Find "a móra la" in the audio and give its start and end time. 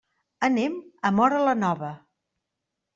1.11-1.57